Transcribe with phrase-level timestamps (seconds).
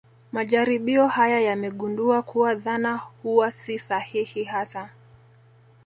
[0.31, 4.89] Majaribio haya yamegundua kuwa dhana huwa si sahihi hasa